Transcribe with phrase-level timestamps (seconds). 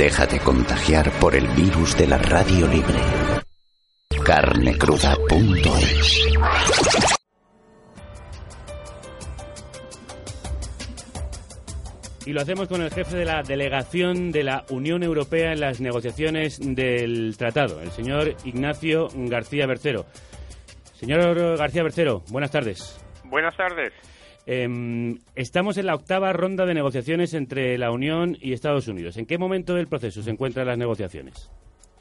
[0.00, 2.96] Déjate contagiar por el virus de la radio libre.
[4.24, 6.26] carnecruda.es
[12.24, 15.82] Y lo hacemos con el jefe de la delegación de la Unión Europea en las
[15.82, 20.06] negociaciones del tratado, el señor Ignacio García Bercero.
[20.94, 22.98] Señor García Bercero, buenas tardes.
[23.24, 23.92] Buenas tardes.
[24.46, 29.16] Em, estamos en la octava ronda de negociaciones entre la Unión y Estados Unidos.
[29.16, 31.50] ¿En qué momento del proceso se encuentran las negociaciones?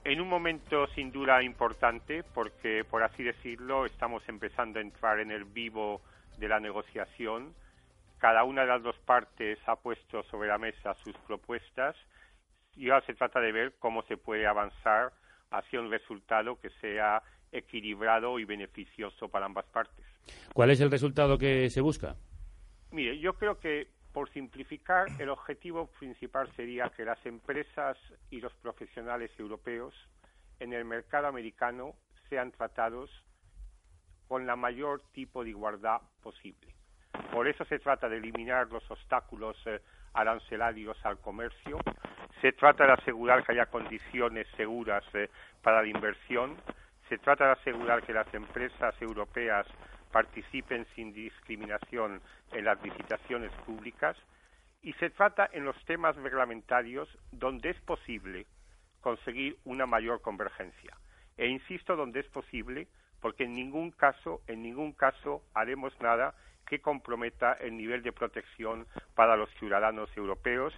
[0.06, 5.32] En un momento sin duda importante porque, por así decirlo, estamos empezando a entrar en
[5.32, 6.02] el vivo
[6.38, 7.54] de la negociación.
[8.18, 11.96] Cada una de las dos partes ha puesto sobre la mesa sus propuestas
[12.76, 15.12] y ahora se trata de ver cómo se puede avanzar
[15.52, 17.22] hacia un resultado que sea
[17.52, 20.06] equilibrado y beneficioso para ambas partes.
[20.54, 22.16] ¿Cuál es el resultado que se busca?
[22.92, 27.98] Mire, yo creo que por simplificar, el objetivo principal sería que las empresas
[28.32, 29.94] y los profesionales europeos
[30.60, 31.94] en el mercado americano
[32.28, 33.10] sean tratados
[34.28, 36.74] con la mayor tipo de igualdad posible.
[37.32, 39.80] Por eso se trata de eliminar los obstáculos eh,
[40.14, 41.80] arancelarios al comercio,
[42.42, 45.30] se trata de asegurar que haya condiciones seguras eh,
[45.62, 46.58] para la inversión,
[47.08, 49.68] se trata de asegurar que las empresas europeas
[50.12, 52.22] participen sin discriminación
[52.52, 54.18] en las licitaciones públicas
[54.82, 58.46] y se trata en los temas reglamentarios donde es posible
[59.02, 60.96] conseguir una mayor convergencia.
[61.38, 62.88] E insisto donde es posible
[63.22, 66.34] porque en ningún caso, en ningún caso haremos nada
[66.66, 68.86] que comprometa el nivel de protección
[69.16, 70.74] para los ciudadanos europeos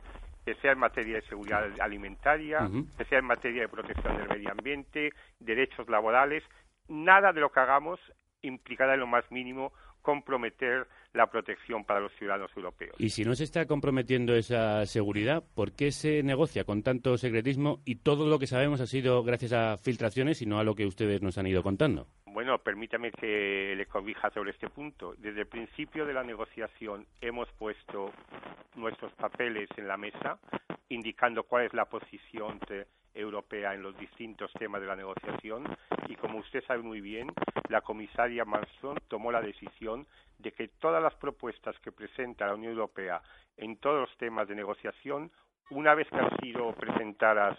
[0.46, 4.52] que sea en materia de seguridad alimentaria, que sea en materia de protección del medio
[4.52, 6.44] ambiente, derechos laborales,
[6.88, 8.00] nada de lo que hagamos
[8.42, 12.96] implicará en lo más mínimo comprometer la protección para los ciudadanos europeos.
[12.98, 17.82] Y si no se está comprometiendo esa seguridad, ¿por qué se negocia con tanto secretismo
[17.86, 20.86] y todo lo que sabemos ha sido gracias a filtraciones y no a lo que
[20.86, 22.08] ustedes nos han ido contando?
[22.34, 25.16] Bueno, permítame que le corrija sobre este punto.
[25.18, 28.14] Desde el principio de la negociación hemos puesto
[28.76, 30.40] nuestros papeles en la mesa,
[30.88, 32.58] indicando cuál es la posición
[33.14, 35.66] europea en los distintos temas de la negociación
[36.08, 37.28] y como usted sabe muy bien,
[37.68, 40.08] la comisaria Malmström tomó la decisión
[40.40, 43.22] de que todas las propuestas que presenta la Unión Europea
[43.58, 45.30] en todos los temas de negociación,
[45.70, 47.58] una vez que han sido presentadas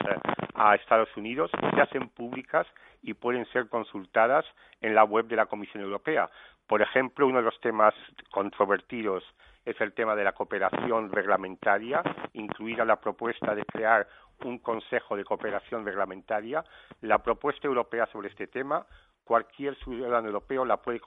[0.54, 2.66] a Estados Unidos, se hacen públicas
[3.02, 4.44] y pueden ser consultadas
[4.80, 6.30] en la web de la Comisión Europea.
[6.66, 7.94] Por ejemplo, uno de los temas
[8.30, 9.24] controvertidos
[9.64, 12.02] es el tema de la cooperación reglamentaria,
[12.32, 14.06] incluida la propuesta de crear
[14.44, 16.64] un Consejo de Cooperación Reglamentaria.
[17.00, 18.84] La propuesta europea sobre este tema
[19.32, 21.00] cualquier ciudadano europeo la puede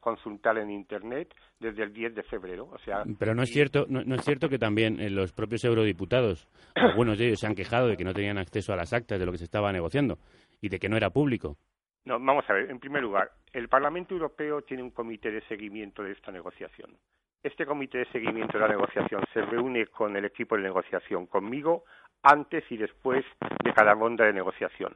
[0.00, 2.70] consultar en internet desde el 10 de febrero.
[2.72, 6.48] O sea, pero no es cierto, no, es cierto que también eh, los propios eurodiputados,
[6.74, 9.26] algunos de ellos se han quejado de que no tenían acceso a las actas de
[9.26, 10.16] lo que se estaba negociando
[10.62, 11.58] y de que no era público.
[12.06, 12.70] No, vamos a ver.
[12.70, 16.96] En primer lugar, el Parlamento Europeo tiene un comité de seguimiento de esta negociación.
[17.42, 21.84] Este comité de seguimiento de la negociación se reúne con el equipo de negociación, conmigo,
[22.22, 23.22] antes y después
[23.62, 24.94] de cada ronda de negociación.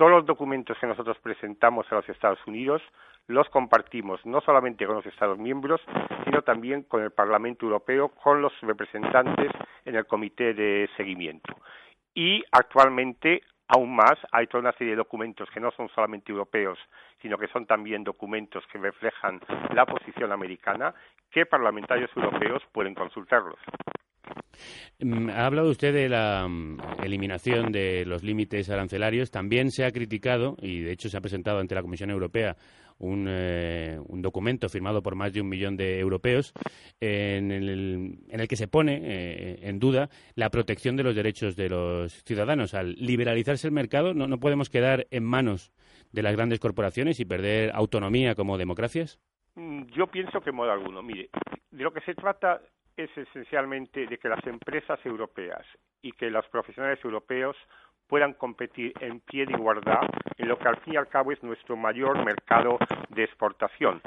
[0.00, 2.80] Todos los documentos que nosotros presentamos a los Estados Unidos
[3.26, 5.78] los compartimos no solamente con los Estados miembros,
[6.24, 9.52] sino también con el Parlamento Europeo, con los representantes
[9.84, 11.54] en el Comité de Seguimiento.
[12.14, 16.76] Y actualmente Aún más, hay toda una serie de documentos que no son solamente europeos,
[17.22, 19.40] sino que son también documentos que reflejan
[19.72, 20.92] la posición americana,
[21.30, 23.60] que parlamentarios europeos pueden consultarlos.
[25.00, 29.30] Mm, ha hablado usted de la mm, eliminación de los límites arancelarios.
[29.30, 32.56] También se ha criticado, y de hecho se ha presentado ante la Comisión Europea,
[32.98, 36.52] un, eh, documento firmado por más de un millón de europeos
[37.00, 42.22] en el, que se pone eh, en duda la protección de los derechos de los
[42.24, 42.74] ciudadanos.
[42.74, 45.72] Al liberalizarse el mercado, ¿no, no podemos quedar en manos
[46.12, 49.18] de las grandes corporaciones y perder autonomía como democracias?
[49.54, 51.02] Mm, yo pienso que en modo alguno.
[51.02, 51.30] Mire,
[51.70, 52.60] de lo que se trata
[52.96, 55.64] es esencialmente de que las empresas europeas
[56.02, 57.56] y que los profesionales europeos
[58.06, 60.02] puedan competir en pie de igualdad
[60.36, 62.78] en lo que al fin y al cabo es nuestro mayor mercado
[63.08, 64.02] de exportación.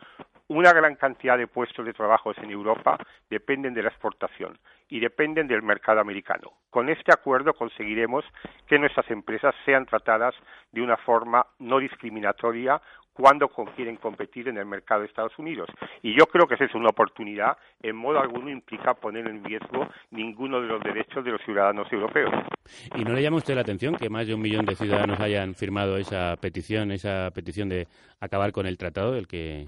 [0.49, 2.97] Una gran cantidad de puestos de trabajo en Europa
[3.29, 4.59] dependen de la exportación
[4.89, 6.51] y dependen del mercado americano.
[6.69, 8.25] Con este acuerdo conseguiremos
[8.67, 10.35] que nuestras empresas sean tratadas
[10.71, 12.81] de una forma no discriminatoria
[13.13, 15.69] cuando quieren competir en el mercado de Estados Unidos.
[16.01, 19.87] Y yo creo que esa es una oportunidad, en modo alguno implica poner en riesgo
[20.11, 22.33] ninguno de los derechos de los ciudadanos europeos.
[22.95, 25.53] ¿Y no le llama usted la atención que más de un millón de ciudadanos hayan
[25.53, 27.87] firmado esa petición, esa petición de
[28.19, 29.67] acabar con el tratado del que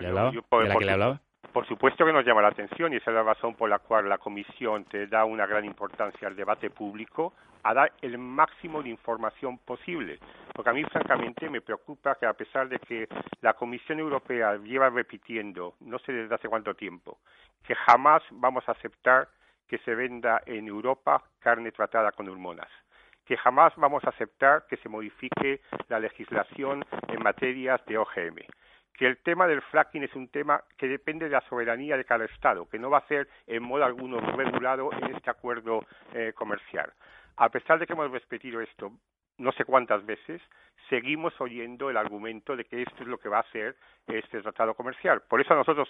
[0.00, 1.20] le hablaba, de la que le hablaba?
[1.54, 4.08] Por supuesto que nos llama la atención y esa es la razón por la cual
[4.08, 8.88] la Comisión te da una gran importancia al debate público, a dar el máximo de
[8.88, 10.18] información posible.
[10.52, 13.06] Porque a mí, francamente, me preocupa que a pesar de que
[13.40, 17.20] la Comisión Europea lleva repitiendo, no sé desde hace cuánto tiempo,
[17.62, 19.28] que jamás vamos a aceptar
[19.68, 22.68] que se venda en Europa carne tratada con hormonas
[23.26, 28.36] que jamás vamos a aceptar que se modifique la legislación en materias de OGM,
[28.96, 32.24] que el tema del fracking es un tema que depende de la soberanía de cada
[32.24, 36.92] Estado, que no va a ser en modo alguno regulado en este acuerdo eh, comercial.
[37.36, 38.92] A pesar de que hemos repetido esto
[39.38, 40.40] no sé cuántas veces,
[40.88, 43.76] seguimos oyendo el argumento de que esto es lo que va a hacer
[44.06, 45.22] este tratado comercial.
[45.28, 45.88] Por eso nosotros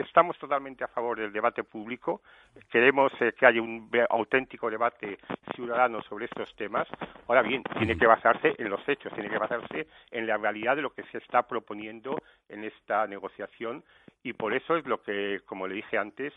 [0.00, 2.22] estamos totalmente a favor del debate público.
[2.70, 5.18] Queremos eh, que haya un auténtico debate
[5.54, 6.86] ciudadano sobre estos temas.
[7.26, 10.82] Ahora bien, tiene que basarse en los hechos, tiene que basarse en la realidad de
[10.82, 12.16] lo que se está proponiendo
[12.48, 13.84] en esta negociación
[14.22, 16.32] y por eso es lo que, como le dije antes,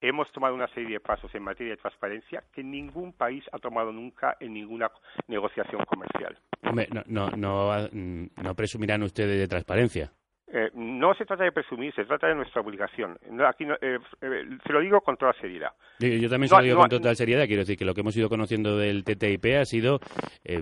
[0.00, 3.92] hemos tomado una serie de pasos en materia de transparencia que ningún país ha tomado
[3.92, 4.90] nunca en ninguna
[5.28, 6.36] negociación comercial.
[6.92, 7.88] no, no, no,
[8.42, 10.12] no presumirán ustedes de transparencia.
[10.52, 13.16] Eh, no se trata de presumir, se trata de nuestra obligación.
[13.46, 15.70] aquí eh, eh, se lo digo con toda seriedad.
[16.00, 17.46] Yo, también se lo digo con toda seriedad.
[17.46, 20.00] Quiero decir que lo que hemos ido conociendo del TTIP ha sido,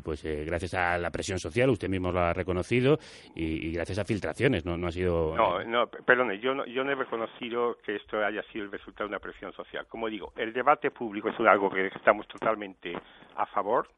[0.04, 2.98] pues, gracias a la presión social, usted mismo lo ha reconocido,
[3.34, 4.66] y, gracias a filtraciones.
[4.66, 5.34] No, no ha sido.
[5.34, 9.08] No, no, perdone, yo no, yo no he reconocido que esto haya sido el resultado
[9.08, 9.86] de una presión social.
[9.86, 12.94] Como digo, el debate público es algo que estamos totalmente
[13.36, 13.88] a favor.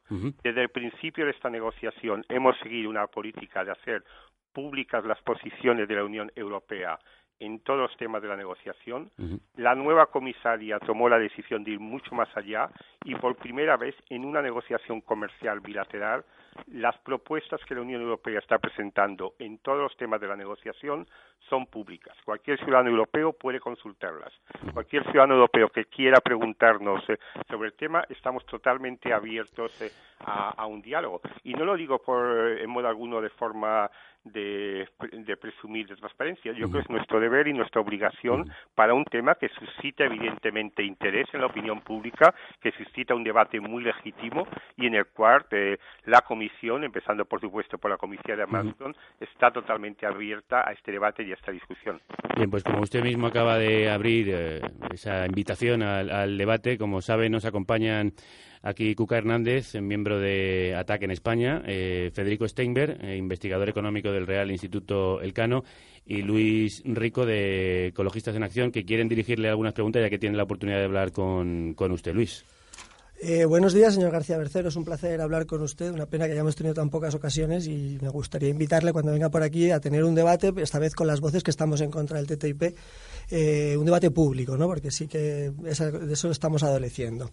[0.43, 4.03] Desde el principio de esta negociación hemos seguido una política de hacer
[4.53, 6.99] públicas las posiciones de la Unión Europea
[7.41, 9.09] en todos los temas de la negociación.
[9.55, 12.69] La nueva comisaria tomó la decisión de ir mucho más allá
[13.03, 16.23] y por primera vez en una negociación comercial bilateral
[16.67, 21.07] las propuestas que la Unión Europea está presentando en todos los temas de la negociación
[21.49, 22.15] son públicas.
[22.23, 24.31] Cualquier ciudadano europeo puede consultarlas.
[24.73, 27.17] Cualquier ciudadano europeo que quiera preguntarnos eh,
[27.49, 31.21] sobre el tema, estamos totalmente abiertos eh, a, un diálogo.
[31.43, 33.89] Y no lo digo por, en modo alguno de forma
[34.23, 34.87] de,
[35.39, 36.51] presumir de transparencia.
[36.53, 40.83] Yo creo que es nuestro deber y nuestra obligación para un tema que suscita evidentemente
[40.83, 44.47] interés en la opinión pública, que suscita un debate muy legítimo
[44.77, 48.95] y en el cual eh, la Comisión, empezando por supuesto por la Comisión de Amazon,
[49.19, 51.99] está totalmente abierta a este debate y a esta discusión.
[52.35, 54.61] Bien, pues como usted mismo acaba de abrir eh,
[54.93, 58.13] esa invitación al debate, como sabe, nos acompañan
[58.63, 64.27] Aquí Cuca Hernández, miembro de ATAC en España, eh, Federico Steinberg, eh, investigador económico del
[64.27, 65.63] Real Instituto Elcano,
[66.05, 70.37] y Luis Rico de Ecologistas en Acción, que quieren dirigirle algunas preguntas ya que tienen
[70.37, 72.43] la oportunidad de hablar con, usted, Luis.
[73.21, 74.69] Eh, buenos días, señor García Bercero.
[74.69, 75.91] Es un placer hablar con usted.
[75.91, 79.43] Una pena que hayamos tenido tan pocas ocasiones y me gustaría invitarle cuando venga por
[79.43, 82.25] aquí a tener un debate, esta vez con las voces que estamos en contra del
[82.25, 82.75] TTIP,
[83.77, 84.65] un debate público, ¿no?
[84.65, 87.29] porque sí que de eso estamos adoleciendo.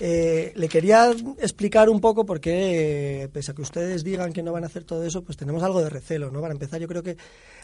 [0.00, 4.42] Eh, le quería explicar un poco por qué, eh, pese a que ustedes digan que
[4.42, 6.40] no van a hacer todo eso, pues tenemos algo de recelo, ¿no?
[6.40, 7.16] Para empezar, yo creo que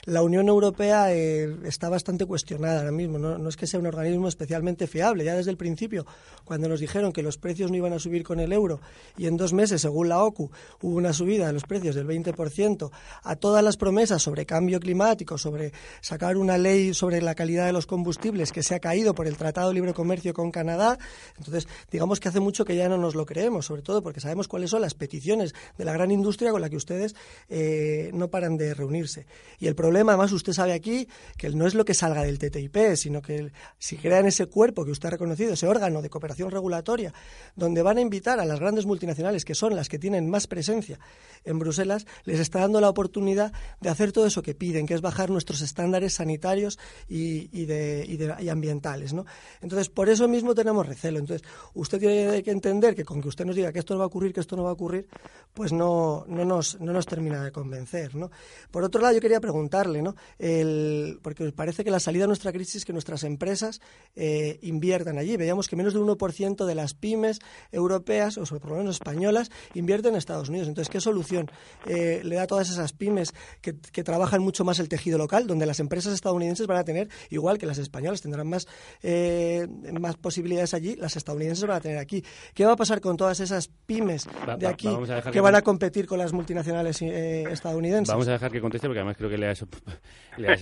[0.07, 3.19] la Unión Europea eh, está bastante cuestionada ahora mismo.
[3.19, 3.49] ¿no?
[3.49, 5.25] es que sea un organismo especialmente fiable.
[5.25, 6.07] Ya desde el principio,
[6.45, 8.81] cuando nos dijeron que los precios no iban a subir con el euro
[9.17, 10.51] y en dos meses, según la OCU,
[10.83, 12.91] hubo una subida de los precios del 20%,
[13.23, 17.73] a todas las promesas sobre cambio climático, sobre sacar una ley sobre la calidad de
[17.73, 20.99] los combustibles que se ha caído por el Tratado de Libre Comercio con Canadá.
[21.39, 24.49] Entonces, digamos que hace mucho que ya no nos lo creemos, sobre todo porque sabemos
[24.49, 27.15] cuáles son las peticiones de la gran industria con la que ustedes
[27.49, 29.27] eh, no paran de reunirse.
[29.59, 32.97] Y el problema además usted sabe aquí, que no es lo que salga del TTIP,
[32.97, 37.13] sino que si crean ese cuerpo que usted ha reconocido, ese órgano de cooperación regulatoria,
[37.57, 40.99] donde van a invitar a las grandes multinacionales, que son las que tienen más presencia
[41.45, 45.01] en Bruselas, les está dando la oportunidad de hacer todo eso que piden, que es
[45.01, 46.79] bajar nuestros estándares sanitarios
[47.09, 49.13] y, de, ambientales.
[49.13, 49.27] ¿no?
[49.61, 51.19] Entonces, por eso mismo tenemos recelo.
[51.19, 54.05] Entonces, usted tiene que entender que con que usted nos diga que esto no va
[54.05, 55.07] a ocurrir, que esto no va a ocurrir,
[55.53, 58.15] pues no, no, nos, no nos termina de convencer.
[58.15, 58.31] ¿no?
[58.71, 60.17] Por otro lado, yo quería preguntar, ¿no?
[60.39, 63.81] El, porque parece que la salida de nuestra crisis es que nuestras empresas
[64.17, 65.37] eh, inviertan allí.
[65.37, 67.41] Veíamos que menos del 1% de las pymes
[67.71, 70.69] europeas, o por lo menos españolas, invierten en Estados Unidos.
[70.69, 71.51] Entonces, ¿qué solución
[71.87, 75.65] eh, le da a todas esas pymes que, trabajan mucho más el tejido local, donde
[75.65, 78.67] las empresas estadounidenses van a tener, igual que las españolas, tendrán más,
[79.03, 79.67] eh,
[79.99, 82.04] más posibilidades allí, las estadounidenses van a tener aquí.
[82.07, 84.89] ¿Qué va a pasar con todas esas pymes de aquí
[85.33, 88.13] que, van a competir con las multinacionales eh, estadounidenses?
[88.13, 89.65] Vamos a dejar que conteste porque además creo que le has,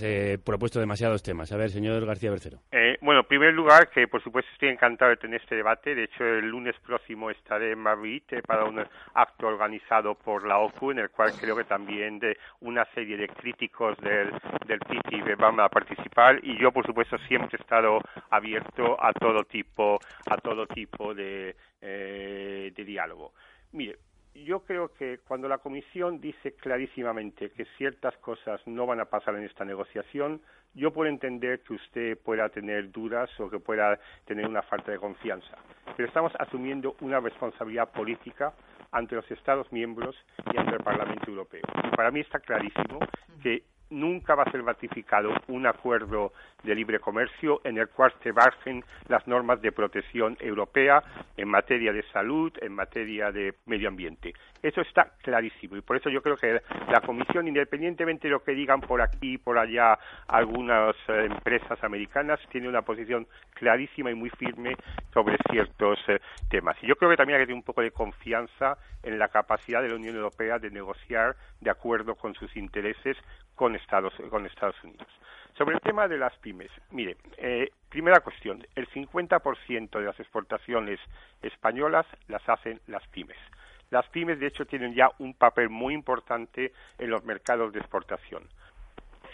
[0.03, 1.51] eh, propuesto demasiados temas.
[1.51, 2.59] A ver, señor García Bercero.
[2.71, 5.95] Eh, bueno, en primer lugar, que por supuesto estoy encantado de tener este debate.
[5.95, 8.79] De hecho, el lunes próximo estaré en Madrid para un
[9.13, 13.27] acto organizado por la OCU, en el cual creo que también de una serie de
[13.27, 14.31] críticos del,
[14.67, 16.39] del PIB van a participar.
[16.43, 21.22] Y yo, por supuesto, siempre he estado abierto a todo tipo, a todo tipo de,
[21.81, 23.33] eh, de diálogo.
[23.71, 23.97] Mire,
[24.35, 29.35] yo creo que cuando la Comisión dice clarísimamente que ciertas cosas no van a pasar
[29.35, 30.41] en esta negociación,
[30.73, 34.97] yo puedo entender que usted pueda tener dudas o que pueda tener una falta de
[34.97, 35.57] confianza.
[35.95, 38.53] Pero estamos asumiendo una responsabilidad política
[38.91, 40.15] ante los Estados miembros
[40.51, 41.61] y ante el Parlamento Europeo.
[41.83, 42.99] Y para mí está clarísimo
[43.41, 46.33] que nunca va a ser ratificado un acuerdo
[46.63, 51.03] de libre comercio en el cual se bajen las normas de protección europea
[51.37, 54.33] en materia de salud, en materia de medio ambiente.
[54.61, 58.53] Eso está clarísimo y por eso yo creo que la Comisión, independientemente de lo que
[58.53, 59.97] digan por aquí y por allá
[60.27, 64.75] algunas eh, empresas americanas, tiene una posición clarísima y muy firme
[65.13, 66.19] sobre ciertos eh,
[66.49, 66.77] temas.
[66.81, 69.81] Y yo creo que también hay que tener un poco de confianza en la capacidad
[69.81, 73.17] de la Unión Europea de negociar de acuerdo con sus intereses
[73.55, 74.13] con Estados,
[74.83, 75.07] Unidos.
[75.57, 80.99] Sobre el tema de las pymes, mire, eh, primera cuestión, el 50% de las exportaciones
[81.41, 83.37] españolas las hacen las pymes.
[83.91, 88.43] Las pymes, de hecho, tienen ya un papel muy importante en los mercados de exportación.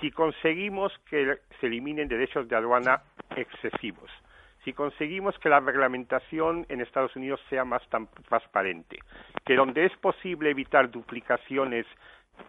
[0.02, 3.02] Si conseguimos que se eliminen derechos de aduana
[3.36, 4.12] excesivos,
[4.64, 7.82] si conseguimos que la reglamentación en Estados Unidos sea más
[8.28, 9.00] transparente,
[9.46, 11.86] que donde es posible evitar duplicaciones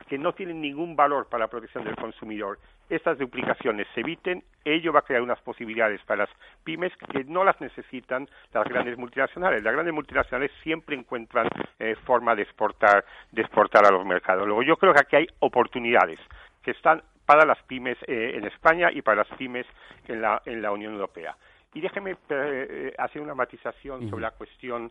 [0.08, 2.58] que no tienen ningún valor para la protección del consumidor,
[2.90, 6.30] estas duplicaciones se eviten, ello va a crear unas posibilidades para las
[6.64, 9.62] pymes que no las necesitan las grandes multinacionales.
[9.62, 14.46] Las grandes multinacionales siempre encuentran eh, forma de exportar, de exportar a los mercados.
[14.46, 16.18] Luego yo creo que aquí hay oportunidades
[16.62, 19.66] que están para las pymes eh, en España y para las pymes
[20.08, 21.36] en la, en la Unión Europea.
[21.72, 24.90] Y déjeme eh, hacer una matización sobre la cuestión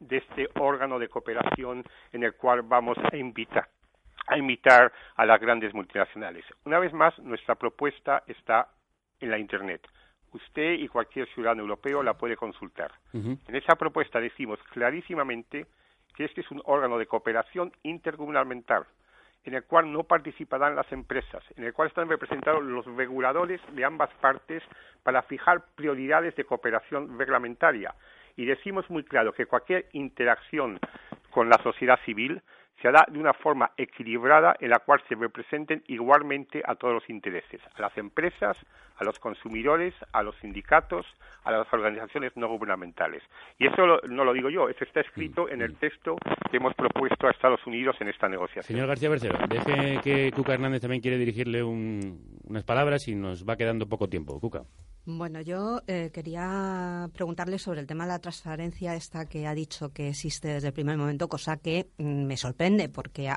[0.00, 3.68] de este órgano de cooperación en el cual vamos a invitar
[4.26, 6.44] a imitar a las grandes multinacionales.
[6.64, 8.68] Una vez más, nuestra propuesta está
[9.20, 9.86] en la Internet.
[10.32, 12.92] Usted y cualquier ciudadano europeo la puede consultar.
[13.12, 15.66] En esa propuesta decimos clarísimamente
[16.14, 18.86] que este es un órgano de cooperación intergubernamental
[19.46, 23.84] en el cual no participarán las empresas, en el cual están representados los reguladores de
[23.84, 24.62] ambas partes
[25.04, 27.94] para fijar prioridades de cooperación reglamentaria.
[28.36, 30.80] Y decimos muy claro que cualquier interacción
[31.30, 32.42] con la sociedad civil
[32.80, 37.10] se hará de una forma equilibrada en la cual se representen igualmente a todos los
[37.10, 38.56] intereses, a las empresas,
[38.98, 41.06] a los consumidores, a los sindicatos,
[41.44, 43.22] a las organizaciones no gubernamentales.
[43.58, 45.76] Y eso no lo digo yo, eso está escrito en el mm.
[45.76, 46.16] texto
[46.50, 48.64] que hemos propuesto a Estados Unidos en esta negociación.
[48.64, 53.56] Señor García Bercero, deje que Cuca Hernández también quiere dirigirle unas palabras y nos va
[53.56, 54.38] quedando poco tiempo.
[54.40, 54.62] Cuca.
[55.08, 59.92] Bueno, yo eh, quería preguntarle sobre el tema de la transparencia esta que ha dicho
[59.92, 63.32] que existe desde el primer momento, cosa que mm, me sorprende porque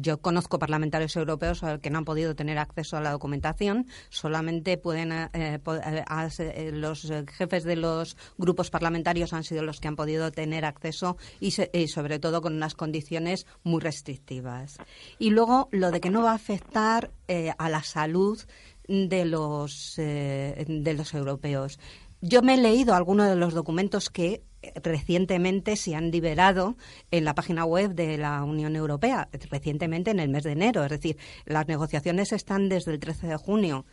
[0.00, 5.12] yo conozco parlamentarios europeos que no han podido tener acceso a la documentación, solamente pueden
[5.12, 10.64] eh, eh, los jefes de los grupos parlamentarios han sido los que han podido tener
[10.64, 14.78] acceso y, y sobre todo con unas condiciones muy restrictivas.
[15.18, 17.10] Y luego lo de que no va a afectar
[17.58, 18.40] a la salud
[18.88, 21.78] de los, eh, de los europeos.
[22.20, 24.42] Yo me he leído algunos de los documentos que
[24.82, 26.76] recientemente se han liberado
[27.10, 30.90] en la página web de la Unión Europea, recientemente en el mes de enero, es
[30.90, 33.86] decir, las negociaciones están desde el 13 de junio.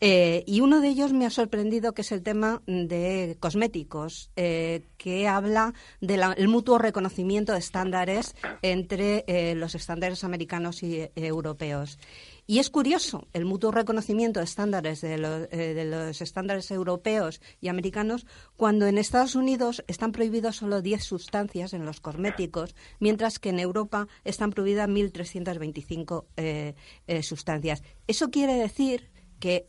[0.00, 4.84] Eh, y uno de ellos me ha sorprendido, que es el tema de cosméticos, eh,
[4.96, 11.98] que habla del mutuo reconocimiento de estándares entre los estándares americanos y europeos.
[12.48, 17.40] Y es curioso el mutuo reconocimiento de estándares de los, eh, de los estándares europeos
[17.60, 18.24] y americanos
[18.56, 23.58] cuando en Estados Unidos están prohibidas solo 10 sustancias en los cosméticos, mientras que en
[23.58, 26.74] Europa están prohibidas 1.325 eh,
[27.08, 27.82] eh, sustancias.
[28.06, 29.10] Eso quiere decir
[29.40, 29.66] que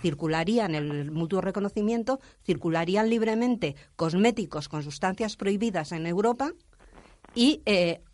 [0.00, 6.52] circularían el mutuo reconocimiento, circularían libremente cosméticos con sustancias prohibidas en Europa
[7.34, 7.62] y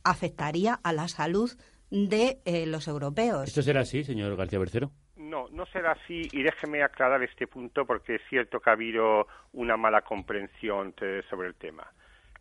[0.02, 1.52] afectaría a la salud
[1.90, 3.45] de eh, los europeos.
[3.45, 4.90] ¿Esto será así, señor García Bercero?
[5.16, 9.26] No, no será así y déjeme aclarar este punto porque es cierto que ha habido
[9.52, 11.87] una mala comprensión eh, sobre el tema.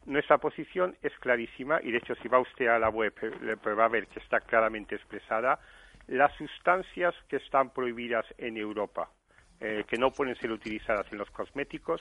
[0.06, 3.86] Nuestra posición es clarísima y de hecho si va usted a la web eh, va
[3.86, 5.60] a ver que está claramente expresada.
[6.08, 9.10] Las sustancias que están prohibidas en Europa,
[9.58, 12.00] que no pueden ser utilizadas en los cosméticos,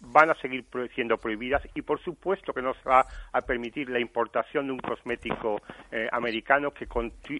[0.00, 0.64] van a seguir
[0.94, 4.78] siendo prohibidas y por supuesto que no se va a permitir la importación de un
[4.78, 6.86] cosmético eh, americano que,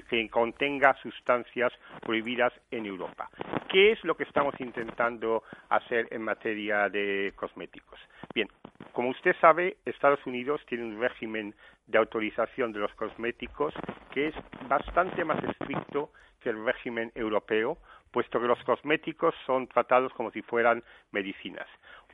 [0.09, 3.31] que, contenga sustancias prohibidas en Europa.
[3.69, 7.99] ¿Qué es lo que estamos intentando hacer en materia de cosméticos?
[8.35, 8.49] Bien,
[8.93, 11.55] como usted sabe, Estados Unidos tiene un régimen
[11.87, 13.75] de autorización de los cosméticos
[14.13, 14.35] que es
[14.69, 17.79] bastante más estricto que el régimen europeo,
[18.11, 21.67] puesto que los cosméticos son tratados como si fueran medicinas.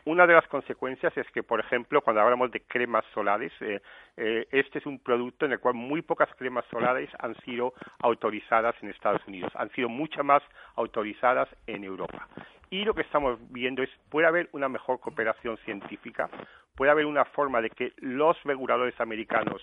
[0.06, 3.82] Una de las consecuencias es que, por ejemplo, cuando hablamos de cremas solares, eh,
[4.16, 8.76] eh, este es un producto en el cual muy pocas cremas solares han sido autorizadas
[8.82, 10.44] en Estados Unidos, han sido muchas más
[10.76, 12.28] autorizadas en Europa.
[12.70, 16.30] Y lo que estamos viendo es, puede haber una mejor cooperación científica,
[16.76, 19.60] puede haber una forma de que los reguladores americanos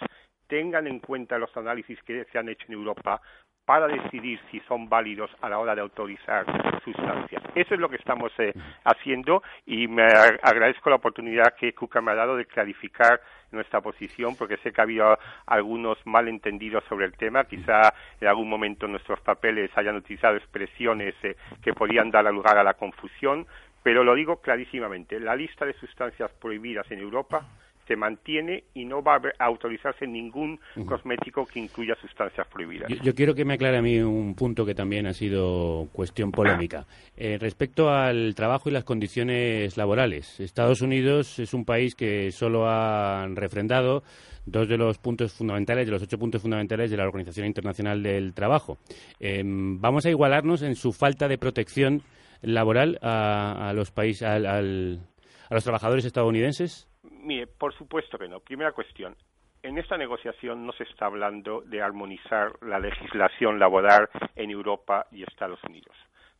[0.48, 3.22] tengan en cuenta los análisis que se han hecho en Europa
[3.66, 6.46] para decidir si son válidos a la hora de autorizar
[6.84, 7.42] sustancias.
[7.56, 8.54] Eso es lo que estamos eh,
[8.84, 14.36] haciendo y me agradezco la oportunidad que Cuca me ha dado de clarificar nuestra posición
[14.36, 17.46] porque sé que ha habido algunos malentendidos sobre el tema.
[17.46, 22.64] Quizá en algún momento nuestros papeles hayan utilizado expresiones eh, que podían dar lugar a
[22.64, 23.46] la confusión,
[23.82, 25.20] pero lo digo clarísimamente.
[25.20, 27.46] La lista de sustancias prohibidas en Europa
[27.88, 32.90] se mantiene y no va a autorizarse ningún cosmético que incluya sustancias prohibidas.
[33.02, 36.86] Yo, quiero que me aclare a mí un punto que también ha sido cuestión polémica.
[37.16, 42.68] Eh, respecto al trabajo y las condiciones laborales, Estados Unidos es un país que solo
[42.68, 44.04] ha refrendado
[44.46, 48.34] dos de los puntos fundamentales, de los ocho puntos fundamentales de la Organización Internacional del
[48.34, 48.80] Trabajo.
[49.20, 52.02] Em, ¿Vamos a igualarnos en su falta de protección
[52.42, 56.88] laboral a, los países, a los trabajadores estadounidenses?
[57.24, 58.40] Mire, por supuesto que no.
[58.42, 59.16] Primera cuestión.
[59.62, 65.24] En esta negociación no se está hablando de armonizar la legislación laboral en Europa y
[65.24, 65.96] Estados Unidos.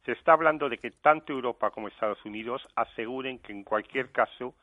[0.06, 4.54] Se está hablando de que tanto Europa como Estados Unidos aseguren que en cualquier caso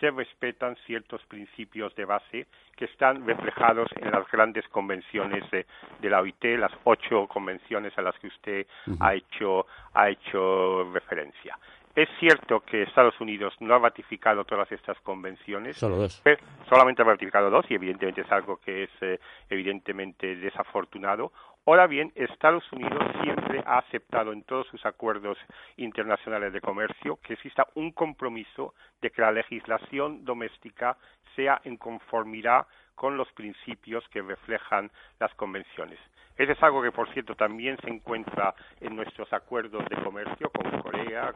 [0.00, 5.66] se respetan ciertos principios de base que están reflejados en las grandes convenciones de,
[6.10, 8.66] la OIT, las ocho convenciones a las que usted
[9.00, 11.58] ha hecho ha hecho referencia.
[11.98, 15.76] Es cierto que Estados Unidos no ha ratificado todas estas convenciones.
[15.76, 16.22] Solo dos.
[16.68, 19.18] solamente ha ratificado dos y evidentemente es algo que es eh,
[19.50, 21.32] evidentemente desafortunado.
[21.66, 25.38] Ahora bien, Estados Unidos siempre ha aceptado en todos sus acuerdos
[25.76, 30.96] internacionales de comercio que exista un compromiso de que la legislación doméstica
[31.34, 35.98] sea en conformidad con los principios que reflejan las convenciones.
[36.38, 40.70] Eso es algo que, por cierto, también se encuentra en nuestros acuerdos de comercio con
[40.82, 41.34] Corea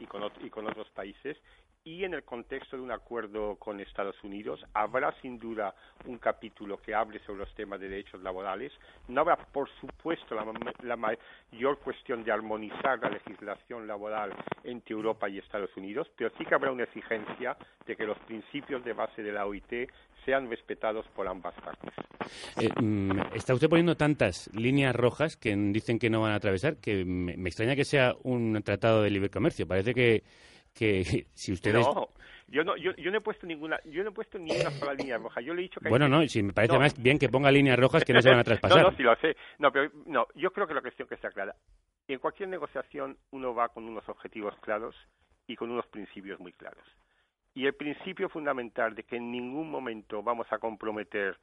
[0.00, 0.22] y, con,
[0.66, 1.36] otros países.
[1.82, 6.76] Y en el contexto de un acuerdo con Estados Unidos habrá sin duda un capítulo
[6.82, 8.70] que hable sobre los temas de derechos laborales.
[9.08, 10.44] No habrá, por supuesto, la,
[10.82, 14.32] la mayor cuestión de armonizar la legislación laboral
[14.64, 18.84] entre Europa y Estados Unidos, pero sí que habrá una exigencia de que los principios
[18.84, 19.88] de base de la OIT
[20.24, 21.92] sean respetados por ambas partes.
[22.60, 26.76] Eh, mm, está usted poniendo tantas líneas rojas que dicen que no van a atravesar
[26.76, 29.66] que me, extraña que sea un tratado de libre comercio.
[29.66, 30.22] Parece que,
[30.74, 31.86] que si ustedes...
[31.86, 32.08] No.
[32.48, 34.92] Yo no, yo, yo no he puesto ninguna, yo no he puesto ni una sola
[34.94, 35.40] línea roja.
[35.40, 37.78] Yo le he dicho que bueno, no, si me parece más bien que ponga líneas
[37.78, 38.82] rojas que no se van a traspasar.
[38.82, 39.36] no, no, sí lo sé.
[39.60, 41.54] No, pero no, yo creo que la cuestión que está clara.
[42.08, 44.96] En cualquier negociación uno va con unos objetivos claros
[45.46, 46.84] y con unos principios muy claros.
[47.54, 51.38] Y el principio fundamental de que en ningún momento vamos a comprometer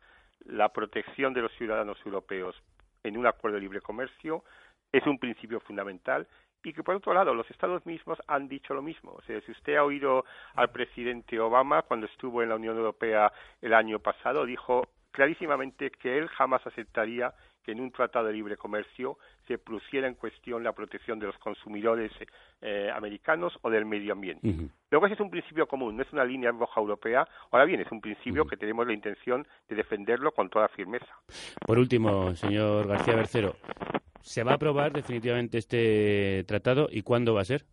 [0.46, 2.56] la protección de los ciudadanos europeos
[3.04, 4.44] en un acuerdo de libre comercio
[4.92, 6.28] es un principio fundamental
[6.64, 9.12] y que por otro lado los estados mismos han dicho lo mismo.
[9.14, 13.32] O sea, si usted ha oído al presidente Obama cuando estuvo en la Unión Europea
[13.62, 17.34] el año pasado, dijo clarísimamente que él jamás aceptaría
[17.68, 21.38] que en un tratado de libre comercio se pusiera en cuestión la protección de los
[21.38, 22.14] consumidores
[22.62, 24.56] eh, americanos o del medio ambiente.
[24.90, 27.28] Luego ese es un principio común, no es una línea roja europea.
[27.52, 31.14] Ahora bien, es un principio que tenemos la intención de defenderlo con toda firmeza.
[31.66, 33.58] Por último, señor García Bercero,
[34.22, 37.66] ¿se va a aprobar definitivamente este tratado y cuándo va a ser?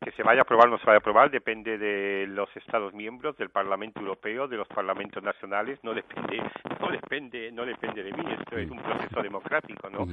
[0.00, 2.94] Que se vaya a aprobar o no se vaya a aprobar depende de los Estados
[2.94, 6.42] miembros, del Parlamento Europeo, de los parlamentos nacionales, no depende,
[6.80, 10.06] no depende, no depende de mí, esto es un proceso democrático, ¿no?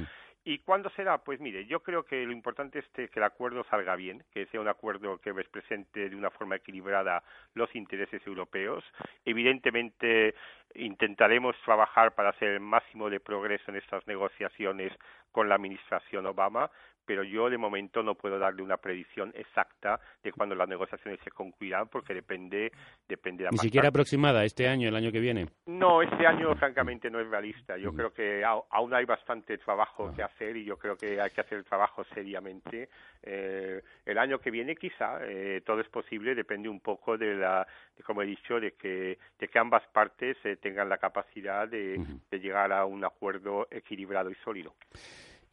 [0.46, 1.18] ¿Y cuándo será?
[1.18, 4.60] Pues mire, yo creo que lo importante es que el acuerdo salga bien, que sea
[4.60, 7.22] un acuerdo que represente de una forma equilibrada
[7.54, 8.84] los intereses europeos.
[9.24, 10.34] Evidentemente,
[10.74, 14.92] intentaremos trabajar para hacer el máximo de progreso en estas negociaciones
[15.32, 16.70] con la administración Obama,
[17.04, 21.30] pero yo de momento no puedo darle una predicción exacta de cuándo las negociaciones se
[21.30, 22.72] concluirán porque depende
[23.08, 26.26] depende de la ni siquiera aproximada este año el año que viene mm, No, este
[26.26, 27.76] año francamente no es realista.
[27.76, 31.40] Yo creo que aún hay bastante trabajo que hacer y yo creo que hay que
[31.40, 32.88] hacer el trabajo seriamente.
[33.22, 37.66] Eh, el año que viene quizá eh, todo es posible, depende un poco de la,
[38.04, 42.38] como he dicho, de que, de que ambas partes eh, tengan la capacidad de, de
[42.38, 44.74] llegar a un acuerdo equilibrado y sólido.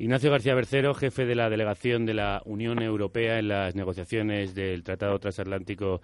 [0.01, 4.83] Ignacio García Bercero, jefe de la delegación de la Unión Europea en las negociaciones del
[4.83, 6.01] Tratado Transatlántico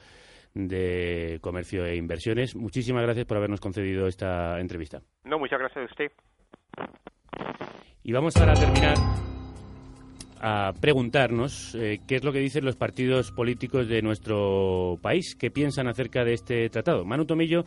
[0.53, 2.55] de Comercio e Inversiones.
[2.55, 5.01] Muchísimas gracias por habernos concedido esta entrevista.
[5.23, 6.11] No, muchas gracias a usted.
[8.03, 8.97] Y vamos ahora a terminar
[10.39, 15.49] a preguntarnos eh, qué es lo que dicen los partidos políticos de nuestro país, qué
[15.49, 17.03] piensan acerca de este tratado.
[17.03, 17.65] Manu Tomillo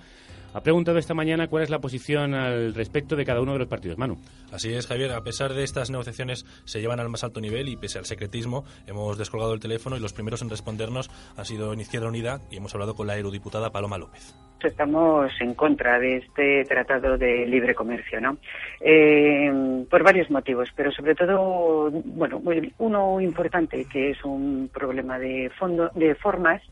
[0.52, 3.68] ha preguntado esta mañana cuál es la posición al respecto de cada uno de los
[3.68, 3.98] partidos.
[3.98, 4.16] Manu.
[4.52, 5.12] Así es, Javier.
[5.12, 8.64] A pesar de estas negociaciones se llevan al más alto nivel y pese al secretismo,
[8.86, 12.56] hemos descolgado el teléfono y los primeros en respondernos han sido en Izquierda Unida y
[12.56, 14.34] hemos hablado con la eurodiputada Paloma López.
[14.62, 18.36] Estamos en contra de este tratado de libre comercio, ¿no?
[18.80, 22.42] Eh, por varios motivos, pero sobre todo, bueno,
[22.78, 26.62] uno importante que es un problema de fondo, de formas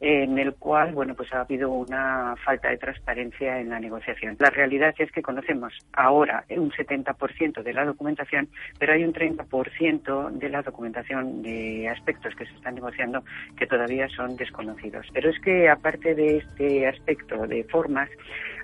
[0.00, 4.36] en el cual, bueno, pues ha habido una falta de transparencia en la negociación.
[4.38, 10.30] La realidad es que conocemos ahora un 70% de la documentación, pero hay un 30%
[10.30, 13.22] de la documentación de aspectos que se están negociando
[13.56, 15.06] que todavía son desconocidos.
[15.12, 18.08] Pero es que aparte de este aspecto de formas,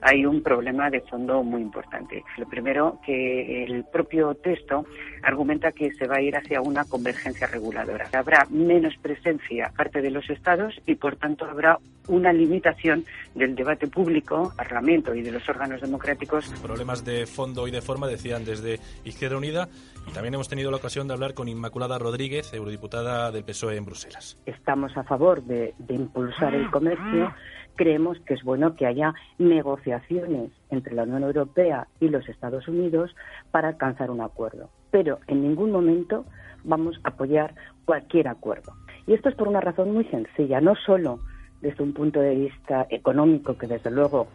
[0.01, 2.23] hay un problema de fondo muy importante.
[2.39, 4.87] Lo primero, que el propio texto
[5.23, 8.09] argumenta que se va a ir hacia una convergencia reguladora.
[8.13, 13.89] Habrá menos presencia parte de los Estados y, por tanto, habrá una limitación del debate
[13.89, 16.49] público, Parlamento y de los órganos democráticos.
[16.63, 19.69] Problemas de fondo y de forma, decían desde Izquierda Unida.
[20.09, 23.85] Y también hemos tenido la ocasión de hablar con Inmaculada Rodríguez, eurodiputada del PSOE en
[23.85, 24.37] Bruselas.
[24.47, 27.33] Estamos a favor de, de impulsar el comercio
[27.77, 33.15] creemos que es bueno que haya negociaciones entre la Unión Europea y los Estados Unidos
[33.53, 34.71] para alcanzar un acuerdo.
[34.91, 36.25] Pero en ningún momento
[36.65, 38.73] vamos a apoyar cualquier acuerdo.
[39.07, 41.21] Y esto es por una razón muy sencilla, no solo
[41.61, 44.27] desde un punto de vista económico, que desde luego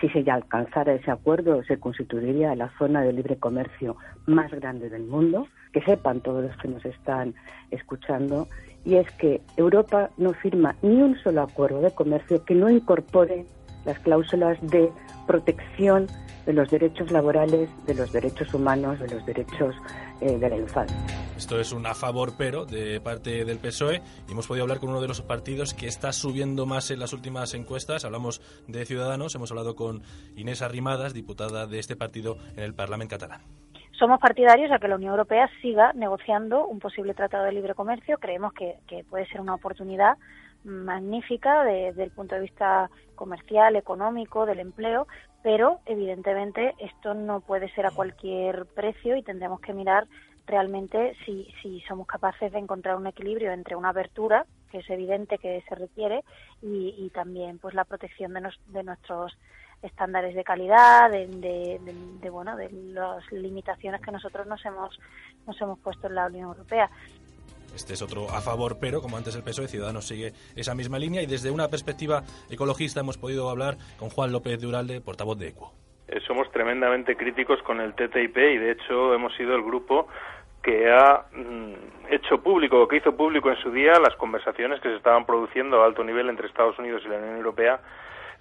[0.00, 5.04] si se alcanzara ese acuerdo se constituiría la zona de libre comercio más grande del
[5.04, 7.34] mundo, que sepan todos los que nos están
[7.70, 8.48] escuchando,
[8.84, 13.44] y es que Europa no firma ni un solo acuerdo de comercio que no incorpore
[13.84, 14.90] las cláusulas de
[15.26, 16.06] protección
[16.46, 19.76] de los derechos laborales, de los derechos humanos, de los derechos
[20.20, 20.96] eh, de la infancia.
[21.36, 24.90] Esto es un a favor pero de parte del PSOE y hemos podido hablar con
[24.90, 28.04] uno de los partidos que está subiendo más en las últimas encuestas.
[28.04, 30.02] Hablamos de Ciudadanos, hemos hablado con
[30.36, 33.40] Inés Arrimadas, diputada de este partido en el Parlamento catalán.
[33.98, 38.16] Somos partidarios a que la Unión Europea siga negociando un posible tratado de libre comercio.
[38.18, 38.78] Creemos que,
[39.10, 40.16] puede ser una oportunidad
[40.64, 45.06] magnífica desde el punto de vista comercial, económico, del empleo,
[45.42, 50.06] pero evidentemente esto no puede ser a cualquier precio y tendremos que mirar
[50.46, 55.38] realmente si, si somos capaces de encontrar un equilibrio entre una abertura, que es evidente
[55.38, 56.24] que se requiere,
[56.62, 59.36] y, también pues la protección de, de nuestros
[59.82, 64.98] estándares de calidad, de, bueno, de las limitaciones que nosotros nos hemos
[65.46, 66.90] nos hemos puesto en la Unión Europea.
[67.74, 71.22] Este es otro a favor, pero como antes el PSOE, Ciudadanos sigue esa misma línea
[71.22, 75.48] y desde una perspectiva ecologista hemos podido hablar con Juan López de Uralde, portavoz de
[75.48, 75.72] ECUO.
[76.08, 80.08] Eh, somos tremendamente críticos con el TTIP y de hecho hemos sido el grupo
[80.62, 84.96] que ha mm, hecho público, que hizo público en su día las conversaciones que se
[84.96, 87.80] estaban produciendo a alto nivel entre Estados Unidos y la Unión Europea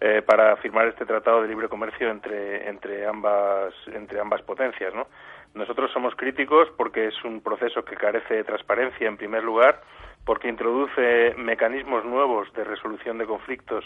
[0.02, 4.94] eh, para firmar este tratado de libre comercio entre, entre, ambas, entre ambas potencias.
[4.94, 5.08] ¿no?
[5.54, 9.82] Nosotros somos críticos porque es un proceso que carece de transparencia, en primer lugar,
[10.26, 13.86] porque introduce mecanismos nuevos de resolución de conflictos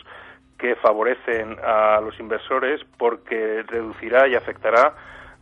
[0.58, 4.94] que favorecen a los inversores, porque reducirá y afectará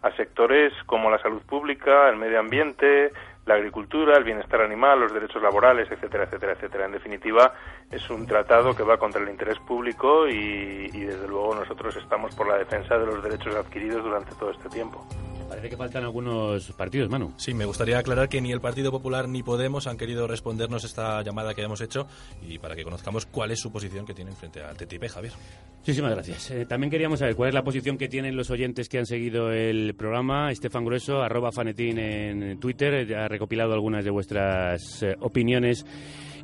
[0.02, 3.12] a sectores como la salud pública, el medio ambiente,
[3.46, 6.86] la agricultura, el bienestar animal, los derechos laborales, etcétera, etcétera, etcétera.
[6.86, 7.54] En definitiva,
[7.92, 12.36] es un tratado que va contra el interés público y, y desde luego nosotros estamos
[12.36, 15.06] por la defensa de los derechos adquiridos durante todo este tiempo.
[15.52, 17.34] Parece que faltan algunos partidos, Manu.
[17.36, 21.22] Sí, me gustaría aclarar que ni el Partido Popular ni Podemos han querido respondernos esta
[21.24, 22.08] llamada que hemos hecho
[22.42, 25.34] y para que conozcamos cuál es su posición que tienen frente al TTIP, Javier.
[25.80, 26.52] Muchísimas gracias.
[26.52, 29.52] Eh, también queríamos saber cuál es la posición que tienen los oyentes que han seguido
[29.52, 30.54] el programa.
[30.54, 35.86] Estefan Grueso, arroba fanetín en Twitter, ha recopilado algunas de vuestras eh, opiniones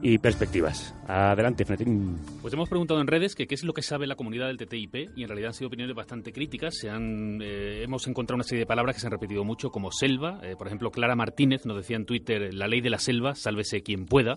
[0.02, 0.94] y perspectivas.
[1.08, 2.18] Adelante, Fretín.
[2.42, 5.18] Pues hemos preguntado en redes que qué es lo que sabe la comunidad del TTIP
[5.18, 6.76] y en realidad han sido opiniones bastante críticas.
[6.76, 9.92] Se han, eh, hemos encontrado una serie de palabras que se han repetido mucho como
[9.92, 10.40] selva.
[10.44, 13.82] Eh, por ejemplo, Clara Martínez nos decía en Twitter la ley de la selva, sálvese
[13.82, 14.36] quien pueda.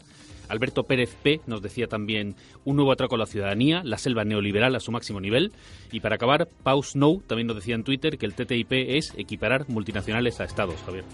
[0.49, 1.41] Alberto Pérez P.
[1.47, 5.21] nos decía también un nuevo atraco a la ciudadanía, la selva neoliberal a su máximo
[5.21, 5.53] nivel.
[5.93, 9.69] Y para acabar, Pau Snow también nos decía en Twitter que el TTIP es equiparar
[9.69, 11.05] multinacionales a estados, Javier.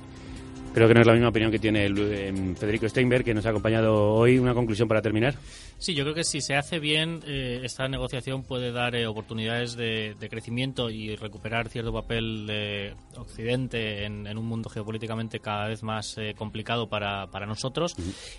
[0.76, 3.48] Creo que no es la misma opinión que tiene em, Federico Steinberg, que nos ha
[3.48, 4.38] acompañado hoy.
[4.38, 5.34] Una conclusión para terminar.
[5.78, 9.74] Sí, yo creo que si se hace bien, eh, esta negociación puede dar eh, oportunidades
[9.74, 16.18] de, crecimiento y recuperar cierto papel de Occidente en, un mundo geopolíticamente cada vez más
[16.18, 17.94] eh, complicado para, para nosotros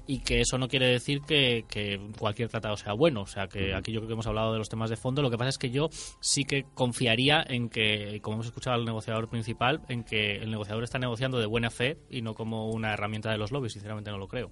[0.06, 1.66] y que eso no quiere decir que,
[2.20, 3.22] cualquier tratado sea bueno.
[3.22, 5.24] O sea, que aquí yo creo que hemos hablado de los temas de fondo.
[5.24, 8.86] Lo que pasa es que yo sí que confiaría en que, como hemos escuchado al
[8.86, 12.94] negociador principal, en que el negociador está negociando de buena fe y no como una
[12.94, 14.50] herramienta de los lobbies, sinceramente no lo creo.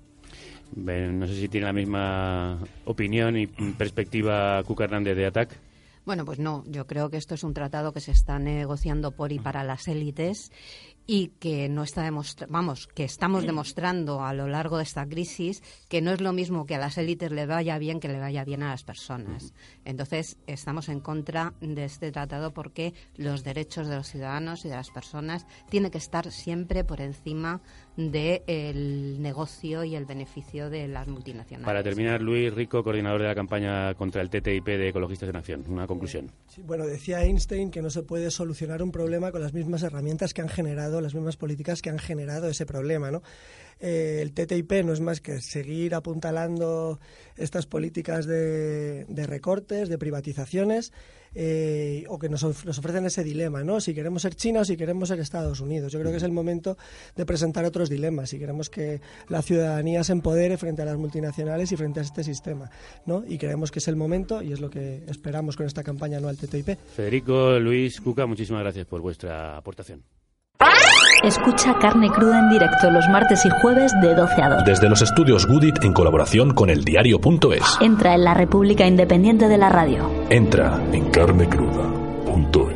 [0.75, 5.57] no sé si tiene la misma opinión y perspectiva Cuca Hernández de ATAC.
[6.05, 9.31] Bueno, pues no, yo creo que esto es un tratado que se está negociando por
[9.31, 10.51] y para las élites
[11.07, 12.09] y que no está
[12.49, 16.65] vamos, que estamos demostrando a lo largo de esta crisis que no es lo mismo
[16.65, 19.53] que a las élites le vaya bien que le vaya bien a las personas.
[19.83, 24.75] Entonces, estamos en contra de este tratado porque los derechos de los ciudadanos y de
[24.75, 27.61] las personas tienen que estar siempre por encima
[27.95, 31.65] del negocio y el beneficio de las multinacionales.
[31.65, 35.63] Para terminar, Luis Rico, coordinador de la campaña contra el TTIP de Ecologistas de Nación.
[35.67, 36.31] Una conclusión.
[36.65, 40.41] bueno, decía Einstein que no se puede solucionar un problema con las mismas herramientas que
[40.41, 43.21] han generado, las mismas políticas que han generado ese problema, ¿no?
[43.79, 46.99] Eh, el TTIP no es más que seguir apuntalando
[47.35, 50.93] estas políticas de, recortes, de privatizaciones,
[51.35, 53.81] eh, o que nos, ofrecen ese dilema, ¿no?
[53.81, 55.91] Si queremos ser China o si queremos ser Estados Unidos.
[55.91, 56.77] Yo creo que es el momento
[57.15, 58.29] de presentar otros dilemas.
[58.29, 62.23] Si queremos que la ciudadanía se empodere frente a las multinacionales y frente a este
[62.23, 62.69] sistema,
[63.05, 63.23] ¿no?
[63.27, 66.37] Y creemos que es el momento y es lo que esperamos con esta campaña anual
[66.37, 66.77] TTIP.
[66.95, 70.03] Federico, Luis, Cuca, muchísimas gracias por vuestra aportación.
[71.25, 74.65] Escucha Carne Cruda en directo los martes y jueves de 12 a 2.
[74.65, 77.79] Desde los estudios Goodit en colaboración con el diario.es.
[77.81, 80.07] Entra en la República Independiente de la Radio.
[80.29, 82.74] Entra en carnecruda.es.